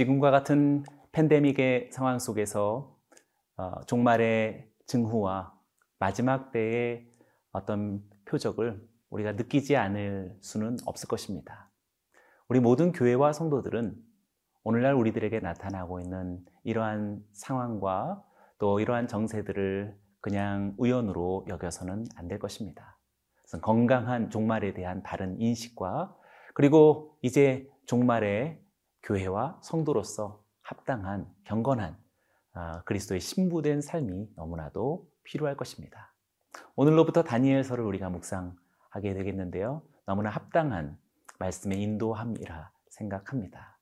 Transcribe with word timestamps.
지금과 0.00 0.30
같은 0.30 0.82
팬데믹의 1.12 1.90
상황 1.92 2.18
속에서 2.18 2.96
어, 3.58 3.80
종말의 3.86 4.70
증후와 4.86 5.52
마지막 5.98 6.52
때의 6.52 7.06
어떤 7.52 8.02
표적을 8.24 8.82
우리가 9.10 9.32
느끼지 9.32 9.76
않을 9.76 10.38
수는 10.40 10.78
없을 10.86 11.06
것입니다. 11.06 11.70
우리 12.48 12.60
모든 12.60 12.92
교회와 12.92 13.34
성도들은 13.34 13.94
오늘날 14.64 14.94
우리들에게 14.94 15.38
나타나고 15.40 16.00
있는 16.00 16.46
이러한 16.64 17.22
상황과 17.34 18.24
또 18.58 18.80
이러한 18.80 19.06
정세들을 19.06 19.98
그냥 20.22 20.74
우연으로 20.78 21.44
여겨서는 21.46 22.06
안 22.16 22.26
될 22.26 22.38
것입니다. 22.38 22.98
건강한 23.60 24.30
종말에 24.30 24.72
대한 24.72 25.02
바른 25.02 25.38
인식과 25.38 26.16
그리고 26.54 27.18
이제 27.20 27.68
종말의 27.84 28.69
교회와 29.02 29.58
성도로서 29.62 30.42
합당한 30.62 31.26
경건한 31.44 31.96
아, 32.52 32.82
그리스도의 32.82 33.20
신부된 33.20 33.80
삶이 33.80 34.30
너무나도 34.36 35.08
필요할 35.24 35.56
것입니다. 35.56 36.12
오늘로부터 36.76 37.22
다니엘서를 37.22 37.84
우리가 37.84 38.10
묵상하게 38.10 39.14
되겠는데요. 39.14 39.82
너무나 40.06 40.30
합당한 40.30 40.98
말씀의 41.38 41.80
인도함이라 41.80 42.70
생각합니다. 42.88 43.78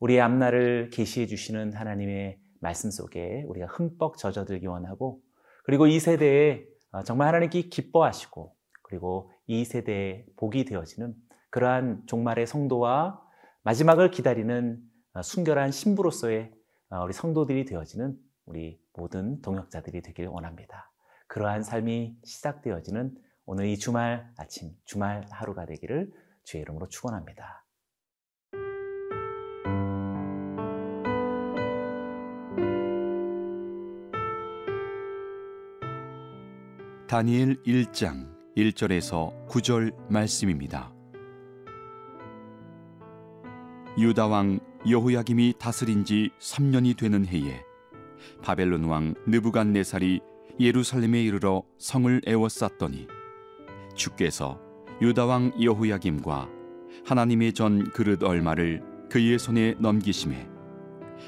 우리의 0.00 0.20
앞날을 0.20 0.90
계시해 0.90 1.26
주시는 1.26 1.74
하나님의 1.74 2.40
말씀 2.60 2.90
속에 2.90 3.44
우리가 3.46 3.66
흠뻑 3.66 4.16
젖어들기 4.16 4.66
원하고 4.66 5.20
그리고 5.64 5.86
이 5.86 6.00
세대에 6.00 6.64
어, 6.90 7.02
정말 7.02 7.28
하나님께 7.28 7.62
기뻐하시고 7.62 8.54
그리고 8.82 9.30
이 9.46 9.64
세대에 9.64 10.24
복이 10.36 10.64
되어지는 10.64 11.14
그러한 11.50 12.04
종말의 12.06 12.46
성도와 12.46 13.20
마지막을 13.62 14.10
기다리는 14.10 14.80
어, 15.14 15.22
순결한 15.22 15.70
신부로서의 15.70 16.52
어, 16.90 17.04
우리 17.04 17.12
성도들이 17.12 17.64
되어지는 17.64 18.16
우리 18.46 18.80
모든 18.94 19.40
동역자들이 19.42 20.02
되길 20.02 20.26
원합니다. 20.26 20.90
그러한 21.26 21.62
삶이 21.62 22.16
시작되어지는 22.24 23.14
오늘 23.44 23.66
이 23.66 23.78
주말 23.78 24.30
아침, 24.36 24.72
주말 24.84 25.26
하루가 25.30 25.66
되기를 25.66 26.10
주의 26.44 26.62
이름으로 26.62 26.88
축원합니다. 26.88 27.64
다니엘 37.06 37.62
1장 37.62 38.36
1절에서 38.54 39.48
9절 39.48 40.10
말씀입니다. 40.10 40.97
유다 43.98 44.28
왕 44.28 44.60
여호야김이 44.88 45.54
다스린 45.58 46.04
지 46.04 46.30
3년이 46.38 46.96
되는 46.96 47.26
해에 47.26 47.64
바벨론 48.42 48.84
왕 48.84 49.14
느부갓네살이 49.26 50.20
예루살렘에 50.60 51.24
이르러 51.24 51.64
성을 51.78 52.20
에워쌌더니 52.24 53.08
주께서 53.96 54.60
유다 55.02 55.26
왕 55.26 55.52
여호야김과 55.60 56.48
하나님의 57.06 57.52
전 57.54 57.90
그릇 57.90 58.22
얼마를 58.22 58.84
그의 59.10 59.36
손에 59.36 59.74
넘기심에 59.80 60.48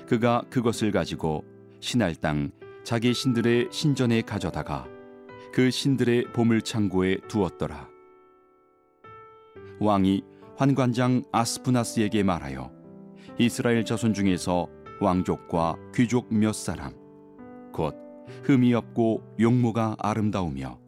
그가 0.07 0.45
그것을 0.49 0.93
가지고 0.93 1.45
신할 1.81 2.15
땅 2.15 2.53
자기 2.85 3.13
신들의 3.13 3.71
신전에 3.73 4.23
가져다가 4.23 4.87
그 5.53 5.73
신들의 5.73 6.33
보물 6.33 6.63
창고에 6.63 7.17
두었더라. 7.27 7.89
왕이 9.81 10.23
환관장 10.61 11.23
아스푸나스에게 11.33 12.23
말하여 12.23 12.71
이스라엘 13.39 13.83
자손 13.83 14.13
중에서 14.13 14.69
왕족과 15.01 15.77
귀족 15.95 16.35
몇 16.35 16.55
사람 16.55 16.93
곧 17.73 17.97
흠이 18.45 18.75
없고 18.75 19.23
용모가 19.41 19.97
아름다우며 19.99 20.79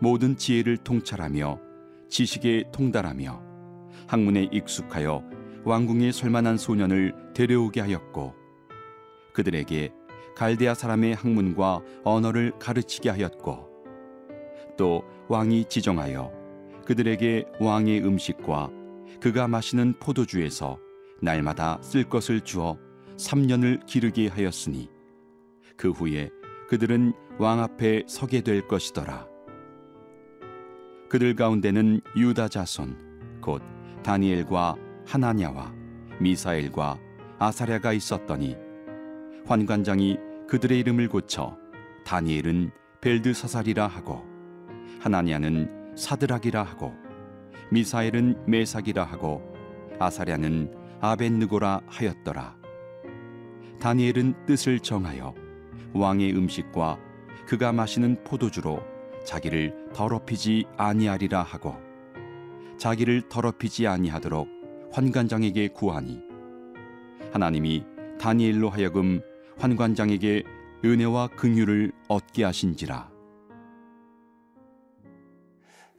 모든 0.00 0.34
지혜를 0.34 0.78
통찰하며 0.78 1.60
지식에 2.08 2.64
통달하며 2.72 3.42
학문에 4.06 4.48
익숙하여 4.50 5.22
왕궁에 5.66 6.10
설만한 6.10 6.56
소년을 6.56 7.34
데려오게 7.34 7.82
하였고 7.82 8.34
그들에게 9.34 9.90
갈대아 10.36 10.72
사람의 10.72 11.16
학문과 11.16 11.82
언어를 12.02 12.58
가르치게 12.58 13.10
하였고 13.10 13.68
또 14.78 15.04
왕이 15.28 15.66
지정하여 15.66 16.32
그들에게 16.86 17.44
왕의 17.60 18.06
음식과 18.06 18.80
그가 19.22 19.46
마시는 19.46 19.94
포도주에서 20.00 20.80
날마다 21.20 21.78
쓸 21.80 22.02
것을 22.02 22.40
주어 22.40 22.76
3년을 23.16 23.86
기르게 23.86 24.26
하였으니 24.26 24.90
그 25.76 25.92
후에 25.92 26.28
그들은 26.68 27.12
왕 27.38 27.60
앞에 27.60 28.02
서게 28.08 28.40
될 28.40 28.66
것이더라. 28.66 29.28
그들 31.08 31.36
가운데는 31.36 32.00
유다 32.16 32.48
자손 32.48 33.40
곧 33.40 33.62
다니엘과 34.02 34.74
하나냐와 35.06 35.72
미사엘과 36.18 36.98
아사랴가 37.38 37.92
있었더니 37.92 38.56
환관장이 39.46 40.16
그들의 40.48 40.80
이름을 40.80 41.08
고쳐 41.08 41.56
다니엘은 42.04 42.72
벨드사살이라 43.00 43.86
하고 43.86 44.24
하나냐는 44.98 45.94
사드락이라 45.96 46.64
하고 46.64 47.01
미사엘은 47.72 48.44
메삭이라 48.46 49.02
하고 49.02 49.40
아사랴는 49.98 50.74
아벤느고라 51.00 51.80
하였더라. 51.86 52.54
다니엘은 53.80 54.44
뜻을 54.44 54.78
정하여 54.80 55.34
왕의 55.94 56.36
음식과 56.36 56.98
그가 57.46 57.72
마시는 57.72 58.24
포도주로 58.24 58.82
자기를 59.24 59.88
더럽히지 59.94 60.66
아니하리라 60.76 61.42
하고 61.42 61.74
자기를 62.76 63.30
더럽히지 63.30 63.86
아니하도록 63.86 64.48
환관장에게 64.92 65.68
구하니 65.68 66.20
하나님이 67.32 67.86
다니엘로 68.20 68.68
하여금 68.68 69.22
환관장에게 69.58 70.42
은혜와 70.84 71.28
긍휼을 71.28 71.92
얻게 72.08 72.44
하신지라. 72.44 73.10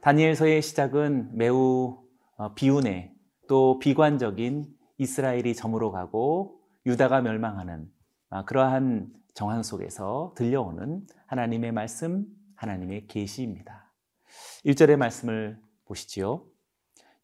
다니엘서의 0.04 0.60
시작은 0.60 1.30
매우 1.32 1.96
어, 2.36 2.52
비운의 2.52 3.14
또 3.48 3.78
비관적인 3.78 4.66
이스라엘이 4.98 5.54
점으로 5.54 5.92
가고 5.92 6.60
유다가 6.84 7.22
멸망하는 7.22 7.90
아, 8.28 8.44
그러한 8.44 9.10
정황 9.32 9.62
속에서 9.62 10.34
들려오는 10.36 11.06
하나님의 11.26 11.72
말씀, 11.72 12.26
하나님의 12.54 13.06
계시입니다. 13.06 13.94
1절의 14.66 14.96
말씀을 14.96 15.58
보시지요. 15.86 16.44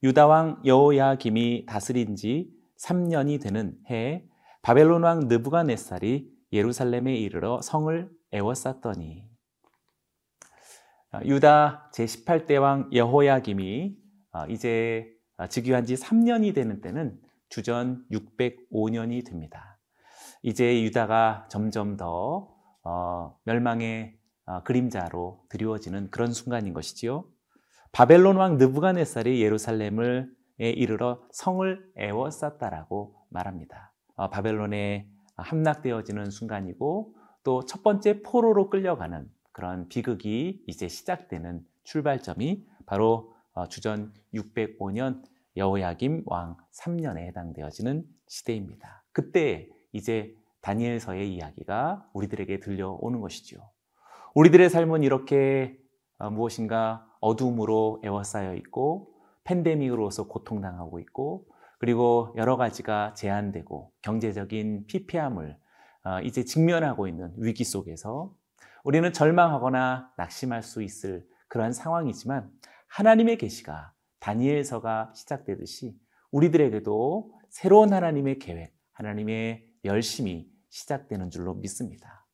유다 0.02 0.26
왕 0.26 0.62
여호야김이 0.64 1.66
다스린 1.66 2.16
지 2.16 2.50
3년이 2.78 3.42
되는 3.42 3.76
해에 3.90 4.24
바벨론 4.62 5.02
왕 5.02 5.28
느부갓네살이 5.28 6.32
예루살렘에 6.50 7.14
이르러 7.14 7.60
성을 7.60 8.10
에워쌌더니 8.32 9.24
아, 9.24 9.29
유다 11.24 11.90
제18대 11.92 12.60
왕 12.60 12.88
여호야김이 12.92 13.96
아, 14.32 14.46
이제 14.46 15.10
아, 15.36 15.48
즉위한 15.48 15.84
지 15.84 15.94
3년이 15.94 16.54
되는 16.54 16.80
때는 16.80 17.18
주전 17.48 18.04
605년이 18.12 19.26
됩니다. 19.26 19.78
이제 20.42 20.82
유다가 20.82 21.46
점점 21.50 21.96
더 21.96 22.54
어, 22.82 23.36
멸망의 23.44 24.18
그림자로 24.64 25.44
드리워지는 25.48 26.10
그런 26.10 26.32
순간인 26.32 26.72
것이지요. 26.74 27.24
바벨론 27.92 28.36
왕 28.36 28.56
느부갓네살이 28.56 29.42
예루살렘을 29.42 30.32
이르러 30.58 31.22
성을 31.30 31.92
에워쌌다라고 31.96 33.14
말합니다. 33.30 33.92
바벨론에 34.16 35.08
함락되어지는 35.36 36.30
순간이고 36.30 37.14
또 37.44 37.62
첫 37.66 37.82
번째 37.82 38.22
포로로 38.22 38.70
끌려가는 38.70 39.28
그런 39.52 39.88
비극이 39.88 40.64
이제 40.66 40.88
시작되는 40.88 41.64
출발점이 41.84 42.66
바로 42.86 43.34
어, 43.52 43.68
주전 43.68 44.12
605년 44.34 45.22
여호야김 45.56 46.22
왕 46.26 46.56
3년에 46.72 47.18
해당되어지는 47.26 48.04
시대입니다. 48.28 49.04
그때 49.12 49.68
이제 49.92 50.34
다니엘서의 50.60 51.34
이야기가 51.34 52.08
우리들에게 52.12 52.60
들려오는 52.60 53.20
것이죠. 53.20 53.70
우리들의 54.34 54.70
삶은 54.70 55.02
이렇게 55.02 55.78
어, 56.18 56.30
무엇인가 56.30 57.06
어둠으로 57.20 58.00
에워싸여 58.04 58.54
있고 58.56 59.14
팬데믹으로서 59.44 60.28
고통당하고 60.28 61.00
있고 61.00 61.46
그리고 61.78 62.32
여러 62.36 62.56
가지가 62.56 63.14
제한되고 63.14 63.90
경제적인 64.02 64.86
피폐함을 64.86 65.56
어, 66.04 66.20
이제 66.20 66.44
직면하고 66.44 67.08
있는 67.08 67.32
위기 67.36 67.64
속에서 67.64 68.34
우리는 68.84 69.12
절망하거나 69.12 70.12
낙심할 70.16 70.62
수 70.62 70.82
있을 70.82 71.26
그러한 71.48 71.72
상황이지만 71.72 72.50
하나님의 72.88 73.38
계시가 73.38 73.92
다니엘서가 74.20 75.12
시작되듯이 75.14 75.98
우리들에게도 76.30 77.32
새로운 77.48 77.92
하나님의 77.92 78.38
계획, 78.38 78.74
하나님의 78.92 79.66
열심이 79.84 80.48
시작되는 80.68 81.30
줄로 81.30 81.54
믿습니다. 81.54 82.26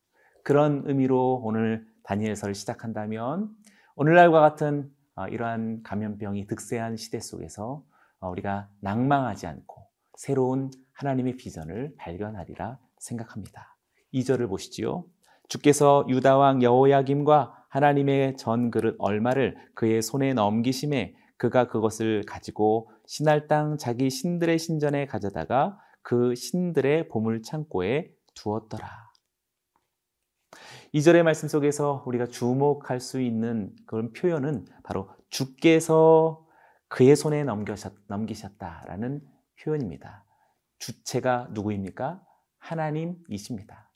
그런 0.43 0.83
의미로 0.85 1.41
오늘 1.43 1.85
다니엘서를 2.03 2.55
시작한다면 2.55 3.49
오늘날과 3.95 4.39
같은 4.39 4.91
어, 5.15 5.27
이러한 5.27 5.81
감염병이 5.81 6.45
득세한 6.45 6.95
시대 6.95 7.19
속에서 7.19 7.83
어, 8.19 8.29
우리가 8.29 8.69
낭망하지 8.81 9.47
않고 9.47 9.87
새로운 10.15 10.69
하나님의 10.93 11.37
비전을 11.37 11.95
발견하리라 11.97 12.77
생각합니다. 12.99 13.75
2절을 14.13 14.47
보시지요. 14.47 15.05
주께서 15.47 16.05
유다 16.09 16.37
왕 16.37 16.61
여호야김과 16.61 17.65
하나님의 17.69 18.37
전 18.37 18.71
그릇 18.71 18.95
얼마를 18.99 19.57
그의 19.75 20.01
손에 20.01 20.33
넘기심에 20.33 21.15
그가 21.37 21.67
그것을 21.67 22.23
가지고 22.25 22.89
신할 23.05 23.47
땅 23.47 23.77
자기 23.77 24.09
신들의 24.09 24.57
신전에 24.57 25.05
가져다가 25.05 25.77
그 26.01 26.35
신들의 26.35 27.09
보물 27.09 27.43
창고에 27.43 28.11
두었더라. 28.33 29.07
2절의 30.93 31.23
말씀 31.23 31.47
속에서 31.47 32.03
우리가 32.07 32.27
주목할 32.27 32.99
수 32.99 33.21
있는 33.21 33.75
그런 33.85 34.13
표현은 34.13 34.65
바로 34.83 35.09
주께서 35.29 36.45
그의 36.87 37.15
손에 37.15 37.43
넘기셨 37.43 38.57
다라는 38.57 39.21
표현입니다. 39.61 40.23
주체가 40.79 41.49
누구입니까? 41.51 42.23
하나님이십니다. 42.59 43.86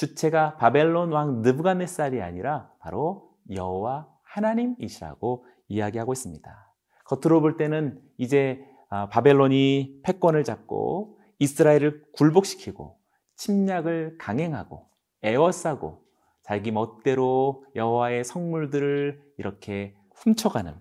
주체가 0.00 0.56
바벨론 0.56 1.12
왕 1.12 1.42
느부갓네살이 1.42 2.22
아니라 2.22 2.70
바로 2.78 3.34
여호와 3.50 4.08
하나님이시라고 4.22 5.44
이야기하고 5.68 6.14
있습니다. 6.14 6.74
겉으로 7.04 7.42
볼 7.42 7.58
때는 7.58 8.00
이제 8.16 8.64
아, 8.88 9.10
바벨론이 9.10 10.00
패권을 10.02 10.42
잡고 10.44 11.18
이스라엘을 11.38 12.02
굴복시키고 12.12 12.96
침략을 13.36 14.16
강행하고 14.18 14.88
에워싸고 15.22 16.02
자기 16.44 16.70
멋대로 16.70 17.66
여호와의 17.76 18.24
성물들을 18.24 19.20
이렇게 19.36 19.94
훔쳐가는 20.14 20.74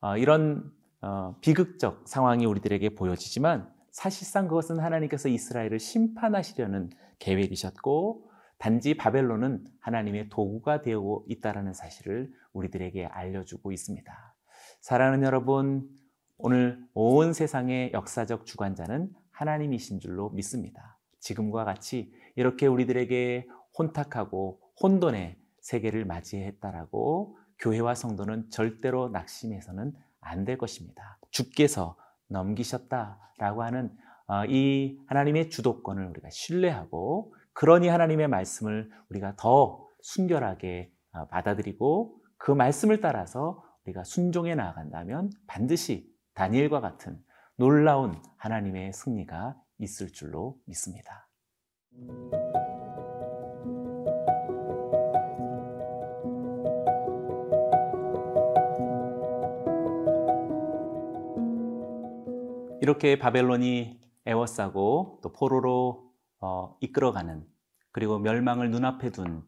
어, 0.00 0.16
이런 0.16 0.72
어, 1.02 1.36
비극적 1.42 2.08
상황이 2.08 2.46
우리들에게 2.46 2.94
보여지지만 2.94 3.70
사실상 3.98 4.46
그것은 4.46 4.78
하나님께서 4.78 5.28
이스라엘을 5.28 5.80
심판하시려는 5.80 6.90
계획이셨고 7.18 8.30
단지 8.56 8.96
바벨론은 8.96 9.64
하나님의 9.80 10.28
도구가 10.28 10.82
되어 10.82 11.24
있다라는 11.26 11.72
사실을 11.72 12.32
우리들에게 12.52 13.06
알려주고 13.06 13.72
있습니다. 13.72 14.36
사랑하는 14.80 15.24
여러분, 15.24 15.88
오늘 16.36 16.80
온 16.94 17.32
세상의 17.32 17.90
역사적 17.92 18.46
주관자는 18.46 19.10
하나님이신 19.32 19.98
줄로 19.98 20.30
믿습니다. 20.30 20.96
지금과 21.18 21.64
같이 21.64 22.12
이렇게 22.36 22.68
우리들에게 22.68 23.48
혼탁하고 23.76 24.60
혼돈의 24.80 25.38
세계를 25.60 26.04
맞이했다라고 26.04 27.36
교회와 27.58 27.96
성도는 27.96 28.50
절대로 28.50 29.08
낙심해서는 29.08 29.92
안 30.20 30.44
될 30.44 30.56
것입니다. 30.56 31.18
주께서 31.30 31.96
넘기셨다라고 32.28 33.62
하는 33.62 33.90
어, 34.26 34.44
이 34.46 34.98
하나님의 35.06 35.50
주도권을 35.50 36.06
우리가 36.06 36.28
신뢰하고 36.30 37.34
그러니 37.52 37.88
하나님의 37.88 38.28
말씀을 38.28 38.90
우리가 39.08 39.34
더 39.36 39.88
순결하게 40.02 40.92
어, 41.12 41.26
받아들이고 41.28 42.20
그 42.36 42.52
말씀을 42.52 43.00
따라서 43.00 43.64
우리가 43.84 44.04
순종해 44.04 44.54
나아간다면 44.54 45.30
반드시 45.46 46.08
다니엘과 46.34 46.80
같은 46.80 47.18
놀라운 47.56 48.22
하나님의 48.36 48.92
승리가 48.92 49.56
있을 49.78 50.12
줄로 50.12 50.58
믿습니다. 50.66 51.28
이렇게 62.88 63.18
바벨론이 63.18 64.00
애워싸고 64.24 65.20
또 65.22 65.32
포로로 65.34 66.10
어, 66.40 66.74
이끌어가는 66.80 67.44
그리고 67.92 68.18
멸망을 68.18 68.70
눈앞에 68.70 69.10
둔 69.10 69.42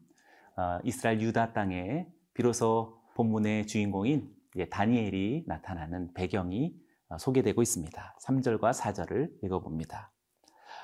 어, 0.55 0.77
이스라엘 0.83 1.19
유다 1.21 1.53
땅에 1.53 2.05
비로소 2.35 3.01
본문의 3.15 3.65
주인공인 3.65 4.31
다니엘이 4.69 5.45
나타나는 5.47 6.13
배경이 6.13 6.75
어, 7.09 7.17
소개되고 7.17 7.63
있습니다. 7.63 8.17
3절과 8.23 8.73
4절을 8.73 9.31
읽어봅니다. 9.43 10.11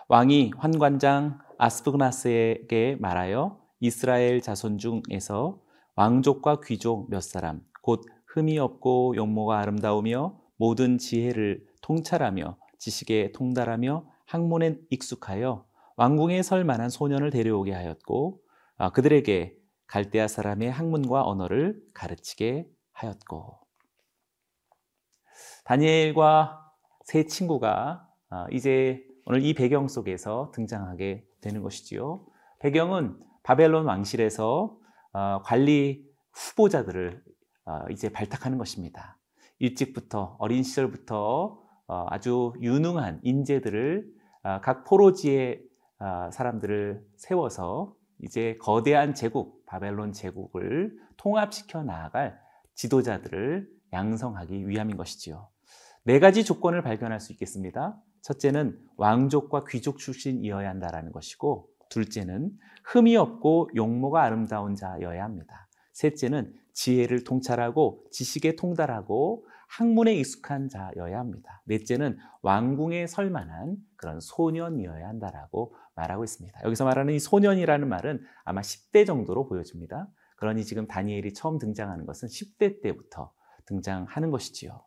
왕이 0.07 0.53
환관장 0.57 1.37
아스프그나스에게 1.59 2.97
말하여 2.99 3.61
이스라엘 3.79 4.41
자손 4.41 4.79
중에서 4.79 5.61
왕족과 5.93 6.61
귀족 6.61 7.11
몇 7.11 7.21
사람 7.21 7.61
곧 7.83 8.03
흠이 8.25 8.57
없고 8.57 9.15
용모가 9.15 9.59
아름다우며 9.59 10.39
모든 10.55 10.97
지혜를 10.97 11.66
통찰하며 11.87 12.57
지식에 12.77 13.31
통달하며 13.31 14.05
학문에 14.25 14.77
익숙하여 14.89 15.65
왕궁에 15.95 16.43
설 16.43 16.65
만한 16.65 16.89
소년을 16.89 17.29
데려오게 17.29 17.71
하였고 17.71 18.41
아, 18.75 18.91
그들에게 18.91 19.57
갈대아 19.87 20.27
사람의 20.27 20.69
학문과 20.69 21.23
언어를 21.23 21.81
가르치게 21.93 22.67
하였고 22.91 23.59
다니엘과 25.63 26.73
세 27.05 27.23
친구가 27.23 28.05
아, 28.29 28.47
이제 28.51 29.07
오늘 29.25 29.41
이 29.43 29.53
배경 29.53 29.87
속에서 29.87 30.51
등장하게 30.53 31.25
되는 31.39 31.61
것이지요. 31.61 32.25
배경은 32.59 33.17
바벨론 33.43 33.85
왕실에서 33.85 34.77
아, 35.13 35.41
관리 35.43 36.05
후보자들을 36.33 37.23
이제 37.91 38.09
발탁하는 38.09 38.57
것입니다. 38.57 39.17
일찍부터 39.59 40.35
어린 40.39 40.63
시절부터 40.63 41.66
어, 41.66 41.66
아주 41.87 42.53
유능한 42.59 43.19
인재들을 43.23 44.07
아, 44.43 44.61
각 44.61 44.83
포로지의 44.83 45.61
아, 45.99 46.29
사람들을 46.31 47.05
세워서 47.15 47.95
이제 48.19 48.57
거대한 48.61 49.13
제국, 49.13 49.65
바벨론 49.65 50.13
제국을 50.13 50.97
통합시켜 51.17 51.83
나아갈 51.83 52.39
지도자들을 52.75 53.67
양성하기 53.93 54.67
위함인 54.67 54.97
것이지요. 54.97 55.47
네 56.03 56.19
가지 56.19 56.43
조건을 56.43 56.81
발견할 56.81 57.19
수 57.19 57.31
있겠습니다. 57.33 57.97
첫째는 58.21 58.77
왕족과 58.97 59.65
귀족 59.67 59.97
출신이어야 59.97 60.69
한다라는 60.69 61.11
것이고, 61.11 61.69
둘째는 61.89 62.51
흠이 62.83 63.15
없고 63.15 63.69
용모가 63.75 64.23
아름다운 64.23 64.75
자여야 64.75 65.23
합니다. 65.23 65.67
셋째는 65.93 66.53
지혜를 66.73 67.23
통찰하고 67.23 68.05
지식에 68.11 68.55
통달하고 68.55 69.47
학문에 69.67 70.15
익숙한 70.15 70.69
자여야 70.69 71.19
합니다. 71.19 71.61
넷째는 71.65 72.17
왕궁에 72.41 73.07
설 73.07 73.29
만한 73.29 73.77
그런 73.95 74.19
소년이어야 74.19 75.07
한다라고 75.07 75.75
말하고 75.95 76.23
있습니다. 76.23 76.61
여기서 76.63 76.85
말하는 76.85 77.13
이 77.13 77.19
소년이라는 77.19 77.87
말은 77.87 78.21
아마 78.45 78.61
10대 78.61 79.05
정도로 79.05 79.47
보여집니다. 79.47 80.07
그러니 80.37 80.63
지금 80.65 80.87
다니엘이 80.87 81.33
처음 81.33 81.57
등장하는 81.57 82.05
것은 82.05 82.27
10대 82.27 82.81
때부터 82.81 83.31
등장하는 83.65 84.31
것이지요. 84.31 84.81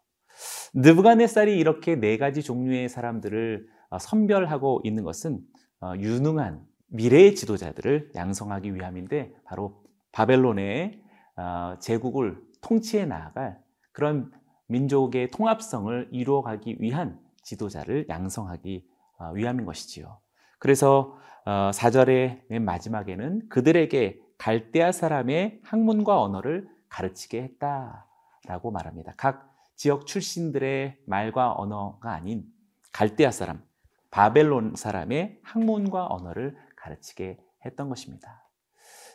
느부갓네살이 0.75 1.59
이렇게 1.59 1.97
네 1.97 2.17
가지 2.17 2.43
종류의 2.43 2.89
사람들을 2.89 3.69
어, 3.91 3.99
선별하고 3.99 4.81
있는 4.85 5.05
것은 5.05 5.41
어, 5.81 5.93
유능한 5.99 6.65
미래의 6.89 7.35
지도자들을 7.35 8.13
양성하기 8.15 8.75
위함인데 8.75 9.35
바로 9.45 9.83
바벨론의 10.13 11.03
어, 11.37 11.77
제국을 11.81 12.41
통치해 12.61 13.05
나아갈 13.07 13.59
그런 13.93 14.31
민족의 14.71 15.31
통합성을 15.31 16.09
이루어가기 16.12 16.77
위한 16.81 17.19
지도자를 17.43 18.07
양성하기 18.09 18.87
어, 19.19 19.33
위함인 19.33 19.67
것이지요. 19.67 20.19
그래서 20.59 21.19
4절의 21.45 22.39
어, 22.39 22.43
맨 22.49 22.65
마지막에는 22.65 23.49
그들에게 23.49 24.21
갈대아 24.39 24.93
사람의 24.93 25.61
학문과 25.62 26.23
언어를 26.23 26.69
가르치게 26.89 27.43
했다라고 27.43 28.71
말합니다. 28.71 29.15
각 29.17 29.55
지역 29.77 30.07
출신들의 30.07 30.99
말과 31.07 31.55
언어가 31.57 32.12
아닌 32.12 32.45
갈대아 32.93 33.31
사람, 33.31 33.62
바벨론 34.11 34.75
사람의 34.77 35.41
학문과 35.43 36.07
언어를 36.11 36.57
가르치게 36.77 37.39
했던 37.65 37.89
것입니다. 37.89 38.45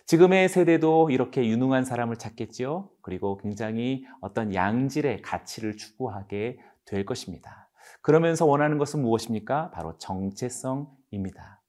지금의 0.05 0.49
세대도 0.49 1.09
이렇게 1.09 1.47
유능한 1.47 1.83
사람을 1.83 2.17
찾겠지요. 2.17 2.89
그리고 3.01 3.37
굉장히 3.37 4.05
어떤 4.21 4.53
양질의 4.53 5.23
가치를 5.23 5.77
추구하게 5.77 6.59
될 6.85 7.05
것입니다. 7.05 7.69
그러면서 8.03 8.45
원하는 8.45 8.77
것은 8.77 9.01
무엇입니까? 9.01 9.71
바로 9.71 9.97
정체성입니다. 9.97 11.61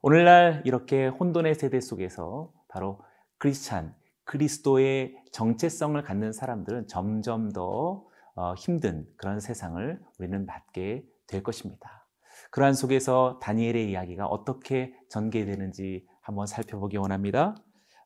오늘날 0.00 0.62
이렇게 0.64 1.08
혼돈의 1.08 1.56
세대 1.56 1.80
속에서 1.80 2.52
바로 2.68 3.00
크리스찬, 3.38 3.96
그리스도의 4.24 5.16
정체성을 5.32 6.00
갖는 6.02 6.32
사람들은 6.32 6.86
점점 6.86 7.50
더 7.50 8.04
어, 8.36 8.54
힘든 8.54 9.08
그런 9.16 9.40
세상을 9.40 10.00
우리는 10.20 10.46
맞게 10.46 11.04
될 11.26 11.42
것입니다. 11.42 12.06
그러한 12.52 12.74
속에서 12.74 13.40
다니엘의 13.42 13.90
이야기가 13.90 14.26
어떻게 14.26 14.94
전개되는지 15.08 16.06
한번 16.20 16.46
살펴보기 16.46 16.96
원합니다. 16.96 17.56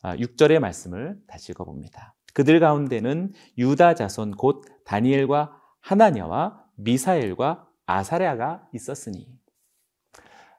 6절의 0.02 0.56
아, 0.56 0.60
말씀을 0.60 1.20
다시 1.26 1.52
읽어봅니다. 1.52 2.14
그들 2.34 2.60
가운데는 2.60 3.32
유다 3.56 3.94
자손 3.94 4.32
곧 4.32 4.64
다니엘과 4.84 5.58
하나냐와 5.80 6.62
미사엘과 6.76 7.66
아사랴가 7.86 8.68
있었으니 8.72 9.26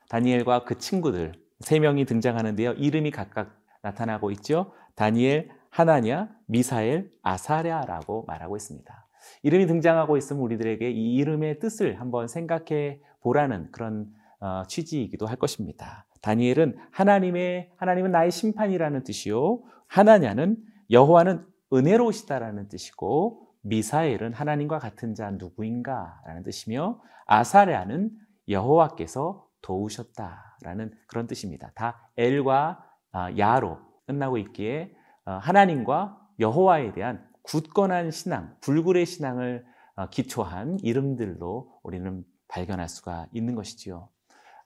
다니엘과 0.09 0.63
그 0.63 0.77
친구들 0.77 1.33
세 1.59 1.79
명이 1.79 2.05
등장하는데요. 2.05 2.73
이름이 2.73 3.11
각각 3.11 3.59
나타나고 3.81 4.31
있죠. 4.31 4.73
다니엘, 4.95 5.51
하나냐, 5.69 6.29
미사엘, 6.47 7.11
아사랴라고 7.21 8.25
말하고 8.25 8.55
있습니다. 8.55 9.07
이름이 9.43 9.67
등장하고 9.67 10.17
있으면 10.17 10.41
우리들에게 10.43 10.89
이 10.89 11.15
이름의 11.15 11.59
뜻을 11.59 11.99
한번 11.99 12.27
생각해 12.27 13.01
보라는 13.21 13.71
그런 13.71 14.07
어, 14.39 14.63
취지이기도 14.67 15.25
할 15.25 15.35
것입니다. 15.35 16.05
다니엘은 16.27 16.77
하나님의 16.91 17.71
하나님은 17.77 18.11
나의 18.11 18.31
심판이라는 18.31 19.05
뜻이요. 19.05 19.61
하나냐는 19.87 20.57
여호와는 20.91 21.45
은혜로우시다라는 21.71 22.67
뜻이고 22.67 23.47
미사엘은 23.61 24.33
하나님과 24.33 24.79
같은 24.79 25.15
자 25.15 25.31
누구인가라는 25.31 26.43
뜻이며 26.43 27.01
아사랴는 27.27 28.11
여호와께서 28.49 29.47
도우셨다라는 29.61 30.93
그런 31.07 31.27
뜻입니다. 31.27 31.71
다 31.75 32.09
엘과 32.17 32.83
아, 33.13 33.37
야로 33.37 33.79
끝나고 34.05 34.37
있기에 34.37 34.93
어, 35.25 35.31
하나님과 35.31 36.19
여호와에 36.39 36.91
대한 36.91 37.25
굳건한 37.43 38.11
신앙, 38.11 38.53
불굴의 38.59 39.05
신앙을 39.05 39.65
어, 39.95 40.09
기초한 40.09 40.79
이름들로 40.83 41.79
우리는 41.83 42.25
발견할 42.49 42.89
수가 42.89 43.27
있는 43.31 43.55
것이지요. 43.55 44.09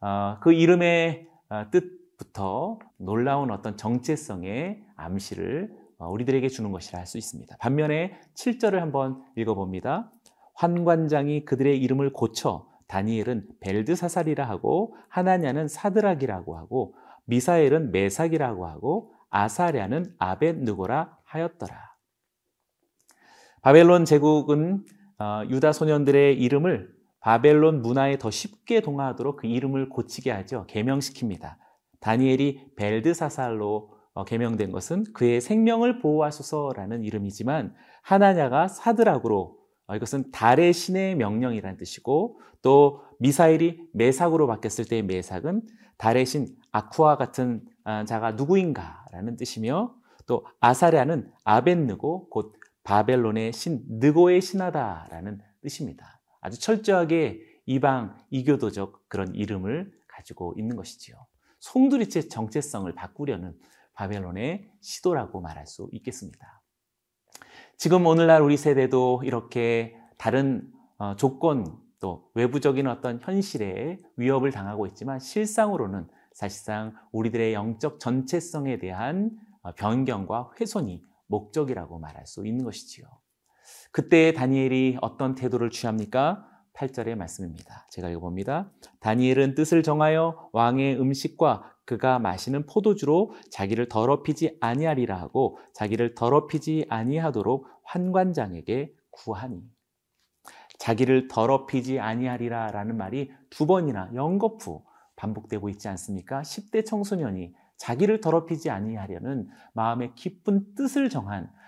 어, 0.01 0.37
그 0.41 0.53
이름의 0.53 1.30
뜻부터 1.71 2.79
놀라운 2.97 3.51
어떤 3.51 3.77
정체성의 3.77 4.83
암시를 4.95 5.75
우리들에게 5.99 6.47
주는 6.49 6.71
것이라 6.71 6.99
할 6.99 7.05
수 7.05 7.17
있습니다. 7.17 7.57
반면에 7.57 8.19
7절을 8.35 8.79
한번 8.79 9.23
읽어봅니다. 9.35 10.11
환관장이 10.55 11.45
그들의 11.45 11.79
이름을 11.79 12.13
고쳐 12.13 12.67
다니엘은 12.87 13.47
벨드사살이라 13.61 14.47
하고 14.47 14.95
하나냐는 15.09 15.67
사드락이라고 15.67 16.57
하고 16.57 16.95
미사엘은 17.25 17.91
메삭이라고 17.91 18.67
하고 18.67 19.13
아사랴는 19.29 20.15
아벳느고라 20.19 21.17
하였더라. 21.23 21.95
바벨론 23.61 24.05
제국은 24.05 24.83
어, 25.19 25.43
유다 25.49 25.71
소년들의 25.71 26.41
이름을 26.41 26.93
바벨론 27.21 27.81
문화에 27.81 28.17
더 28.17 28.29
쉽게 28.29 28.81
동화하도록 28.81 29.37
그 29.37 29.47
이름을 29.47 29.89
고치게 29.89 30.31
하죠. 30.31 30.65
개명시킵니다. 30.67 31.55
다니엘이 31.99 32.73
벨드사살로 32.75 33.93
어, 34.13 34.25
개명된 34.25 34.71
것은 34.71 35.05
그의 35.13 35.39
생명을 35.39 35.99
보호하소서라는 35.99 37.03
이름이지만 37.03 37.73
하나냐가 38.01 38.67
사드락으로 38.67 39.57
어, 39.87 39.95
이것은 39.95 40.31
달의 40.31 40.73
신의 40.73 41.15
명령이라는 41.15 41.77
뜻이고 41.77 42.41
또 42.61 43.01
미사일이 43.19 43.79
메삭으로 43.93 44.47
바뀌었을 44.47 44.85
때의 44.85 45.03
메삭은 45.03 45.61
달의 45.97 46.25
신 46.25 46.47
아쿠아 46.71 47.17
같은 47.17 47.63
아, 47.83 48.03
자가 48.05 48.31
누구인가라는 48.31 49.37
뜻이며 49.37 49.95
또 50.25 50.45
아사랴는 50.59 51.31
아벤느고 51.43 52.29
곧 52.29 52.55
바벨론의 52.83 53.53
신 53.53 53.83
느고의 53.87 54.41
신하다라는 54.41 55.39
뜻입니다. 55.61 56.20
아주 56.41 56.59
철저하게 56.59 57.41
이방 57.65 58.17
이교도적 58.31 59.07
그런 59.07 59.33
이름을 59.33 59.91
가지고 60.07 60.53
있는 60.57 60.75
것이지요. 60.75 61.15
송두리째 61.59 62.27
정체성을 62.27 62.93
바꾸려는 62.95 63.57
바벨론의 63.93 64.69
시도라고 64.81 65.41
말할 65.41 65.67
수 65.67 65.87
있겠습니다. 65.91 66.61
지금 67.77 68.05
오늘날 68.05 68.41
우리 68.41 68.57
세대도 68.57 69.21
이렇게 69.23 69.95
다른 70.17 70.71
어, 70.97 71.15
조건 71.15 71.79
또 71.99 72.29
외부적인 72.33 72.87
어떤 72.87 73.19
현실에 73.21 73.97
위협을 74.17 74.51
당하고 74.51 74.87
있지만 74.87 75.19
실상으로는 75.19 76.07
사실상 76.33 76.95
우리들의 77.11 77.53
영적 77.53 77.99
전체성에 77.99 78.79
대한 78.79 79.31
어, 79.61 79.73
변경과 79.73 80.51
훼손이 80.59 81.03
목적이라고 81.27 81.99
말할 81.99 82.25
수 82.25 82.45
있는 82.45 82.65
것이지요. 82.65 83.05
그때 83.91 84.31
다니엘이 84.31 84.97
어떤 85.01 85.35
태도를 85.35 85.69
취합니까? 85.69 86.47
8절의 86.73 87.15
말씀입니다. 87.15 87.85
제가 87.89 88.09
읽어봅니다. 88.09 88.71
다니엘은 89.01 89.55
뜻을 89.55 89.83
정하여 89.83 90.49
왕의 90.53 90.99
음식과 90.99 91.75
그가 91.85 92.19
마시는 92.19 92.65
포도주로 92.65 93.33
자기를 93.51 93.89
더럽히지 93.89 94.57
아니하리라 94.61 95.19
하고 95.19 95.57
자기를 95.73 96.15
더럽히지 96.15 96.85
아니하도록 96.89 97.67
환관장에게 97.83 98.93
구하니 99.11 99.61
자기를 100.79 101.27
더럽히지 101.27 101.99
아니하리라 101.99 102.71
라는 102.71 102.97
말이 102.97 103.31
두 103.49 103.67
번이나 103.67 104.09
연거푸 104.15 104.83
반복되고 105.17 105.69
있지 105.69 105.89
않습니까? 105.89 106.41
10대 106.41 106.85
청소년이 106.85 107.53
자기를 107.77 108.21
더럽히지 108.21 108.69
아니하려는 108.69 109.49
마음의 109.73 110.13
깊은 110.15 110.75
뜻을 110.75 111.09
정한 111.09 111.45
아, 111.45 111.60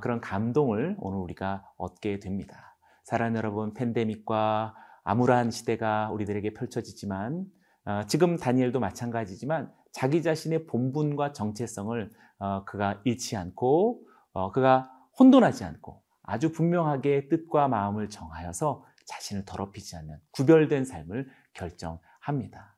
그런 0.00 0.20
감동을 0.20 0.96
오늘 0.98 1.18
우리가 1.18 1.70
얻게 1.76 2.18
됩니다. 2.18 2.76
사랑 3.04 3.36
여러분, 3.36 3.74
팬데믹과 3.74 4.74
암울한 5.04 5.52
시대가 5.52 6.10
우리들에게 6.10 6.54
펼쳐지지만 6.54 7.46
아, 7.84 8.04
지금 8.08 8.36
다니엘도 8.36 8.80
마찬가지지만 8.80 9.72
자기 9.92 10.20
자신의 10.22 10.66
본분과 10.66 11.32
정체성을 11.32 12.10
어, 12.40 12.64
그가 12.64 13.00
잃지 13.04 13.36
않고 13.36 14.02
어, 14.32 14.50
그가 14.50 14.90
혼돈하지 15.18 15.62
않고 15.62 16.02
아주 16.24 16.50
분명하게 16.50 17.28
뜻과 17.28 17.68
마음을 17.68 18.10
정하여서 18.10 18.84
자신을 19.04 19.44
더럽히지 19.44 19.94
않는 19.96 20.18
구별된 20.32 20.84
삶을 20.84 21.28
결정합니다. 21.54 22.76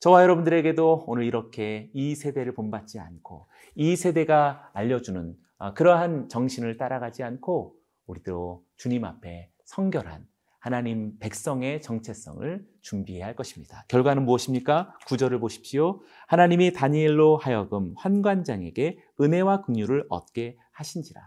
저와 0.00 0.22
여러분들에게도 0.22 1.04
오늘 1.06 1.24
이렇게 1.24 1.90
이 1.94 2.14
세대를 2.14 2.52
본받지 2.54 3.00
않고 3.00 3.48
이 3.74 3.96
세대가 3.96 4.70
알려주는 4.74 5.34
아, 5.51 5.51
그러한 5.70 6.28
정신을 6.28 6.76
따라가지 6.76 7.22
않고 7.22 7.76
우리도 8.06 8.64
주님 8.76 9.04
앞에 9.04 9.50
성결한 9.64 10.26
하나님 10.58 11.18
백성의 11.18 11.82
정체성을 11.82 12.64
준비해야 12.82 13.26
할 13.26 13.34
것입니다. 13.34 13.84
결과는 13.88 14.24
무엇입니까? 14.24 14.96
구절을 15.06 15.40
보십시오. 15.40 16.02
하나님이 16.28 16.72
다니엘로 16.72 17.36
하여금 17.36 17.94
환관장에게 17.96 18.98
은혜와 19.20 19.62
긍휼을 19.62 20.06
얻게 20.08 20.56
하신지라. 20.70 21.20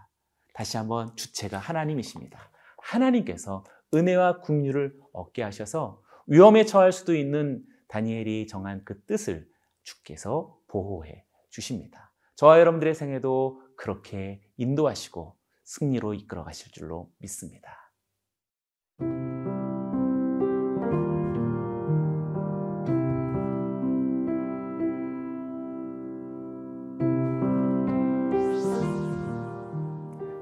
다시 0.54 0.78
한번 0.78 1.14
주체가 1.16 1.58
하나님이십니다. 1.58 2.50
하나님께서 2.78 3.64
은혜와 3.92 4.40
긍휼을 4.40 4.94
얻게 5.12 5.42
하셔서 5.42 6.02
위험에 6.26 6.64
처할 6.64 6.92
수도 6.92 7.14
있는 7.14 7.62
다니엘이 7.88 8.46
정한 8.46 8.82
그 8.84 9.02
뜻을 9.04 9.46
주께서 9.82 10.56
보호해 10.66 11.24
주십니다. 11.50 12.12
저와 12.36 12.58
여러분들의 12.60 12.94
생애도 12.94 13.65
그렇게 13.76 14.40
인도하시고 14.56 15.36
승리로 15.64 16.14
이끌어 16.14 16.44
가실 16.44 16.72
줄로 16.72 17.10
믿습니다. 17.18 17.86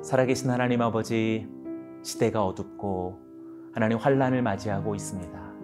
살아계신 0.02 0.50
하나님 0.50 0.80
아버지, 0.82 1.48
시대가 2.02 2.44
어둡고 2.44 3.18
하나님 3.72 3.98
환란을 3.98 4.42
맞이하고 4.42 4.94
있습니다. 4.94 5.54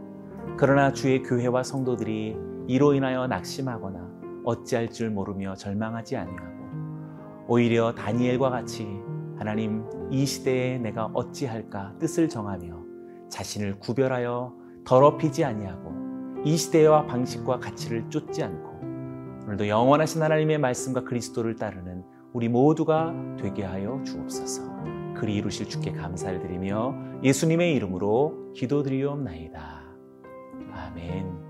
그러나 0.57 0.93
주의 0.93 1.23
교회와 1.23 1.63
성도들이 1.63 2.37
이로 2.67 2.95
인하여 2.95 3.27
낙심하거나 3.27 4.43
어찌할 4.45 4.91
줄 4.91 5.11
모르며 5.11 5.55
절망하지 5.55 6.17
아니하고 6.17 6.60
오히려 7.51 7.93
다니엘과 7.97 8.49
같이 8.49 8.87
하나님 9.37 9.85
이 10.09 10.25
시대에 10.25 10.79
내가 10.79 11.11
어찌할까 11.13 11.97
뜻을 11.99 12.29
정하며 12.29 12.85
자신을 13.29 13.81
구별하여 13.81 14.55
더럽히지 14.85 15.45
아니하고 15.45 15.91
이 16.45 16.57
시대와 16.57 17.07
방식과 17.07 17.59
가치를 17.59 18.09
쫓지 18.09 18.45
않고 18.45 18.71
오늘도 19.47 19.67
영원하신 19.67 20.23
하나님의 20.23 20.59
말씀과 20.59 21.03
그리스도를 21.03 21.57
따르는 21.57 22.05
우리 22.33 22.49
모두가 22.49 23.13
되게 23.37 23.65
하여 23.65 24.01
주옵소서. 24.07 24.63
그리 25.17 25.35
이루실 25.35 25.69
주께 25.69 25.91
감사를 25.91 26.39
드리며 26.39 26.95
예수님의 27.25 27.75
이름으로 27.75 28.53
기도드리옵나이다. 28.55 29.83
아멘. 30.73 31.50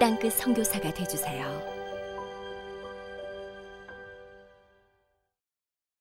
땅끝 0.00 0.32
선교사가 0.32 0.94
되주세요. 0.94 1.79